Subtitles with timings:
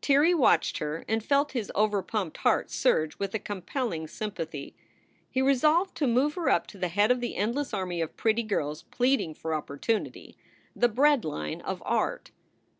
[0.00, 4.74] Tirrey watched her and felt his overpumped heart surge with a compelling sympathy.
[5.30, 8.42] He resolved to move her up to the head of the endless army of pretty
[8.42, 10.36] girls pleading for opportunity
[10.74, 12.32] the bread line of art.